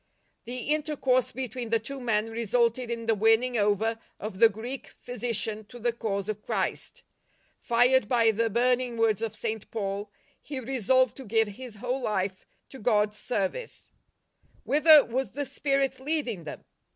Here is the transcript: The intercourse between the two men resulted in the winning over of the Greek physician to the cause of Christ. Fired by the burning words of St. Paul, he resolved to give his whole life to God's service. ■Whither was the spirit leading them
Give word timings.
The 0.45 0.61
intercourse 0.73 1.31
between 1.31 1.69
the 1.69 1.77
two 1.77 1.99
men 1.99 2.31
resulted 2.31 2.89
in 2.89 3.05
the 3.05 3.13
winning 3.13 3.55
over 3.55 3.99
of 4.19 4.39
the 4.39 4.49
Greek 4.49 4.87
physician 4.87 5.63
to 5.65 5.77
the 5.77 5.93
cause 5.93 6.27
of 6.27 6.41
Christ. 6.41 7.03
Fired 7.59 8.07
by 8.07 8.31
the 8.31 8.49
burning 8.49 8.97
words 8.97 9.21
of 9.21 9.35
St. 9.35 9.69
Paul, 9.69 10.09
he 10.41 10.59
resolved 10.59 11.15
to 11.17 11.23
give 11.23 11.49
his 11.49 11.75
whole 11.75 12.01
life 12.01 12.47
to 12.69 12.79
God's 12.79 13.17
service. 13.19 13.91
■Whither 14.65 15.07
was 15.07 15.33
the 15.33 15.45
spirit 15.45 15.99
leading 15.99 16.45
them 16.45 16.65